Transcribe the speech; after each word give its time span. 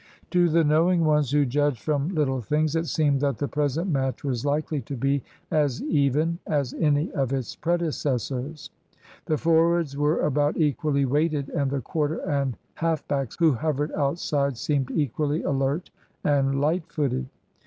To 0.31 0.49
the 0.49 0.63
knowing 0.63 1.05
ones, 1.05 1.29
who 1.29 1.45
judged 1.45 1.77
from 1.77 2.09
little 2.09 2.41
things, 2.41 2.75
it 2.75 2.87
seemed 2.87 3.21
that 3.21 3.37
the 3.37 3.47
present 3.47 3.87
match 3.91 4.23
was 4.23 4.43
likely 4.43 4.81
to 4.81 4.95
be 4.95 5.21
as 5.51 5.83
even 5.83 6.39
as 6.47 6.73
any 6.73 7.11
of 7.11 7.31
its 7.33 7.55
predecessors. 7.55 8.71
The 9.27 9.37
forwards 9.37 9.95
were 9.95 10.21
about 10.21 10.57
equally 10.57 11.05
weighted, 11.05 11.49
and 11.49 11.69
the 11.69 11.81
quarter 11.81 12.17
and 12.27 12.57
half 12.73 13.07
backs 13.07 13.35
who 13.37 13.51
hovered 13.53 13.91
outside 13.91 14.57
seemed 14.57 14.89
equally 14.89 15.43
alert 15.43 15.91
and 16.23 16.59
light 16.59 16.87
footed. 16.91 17.27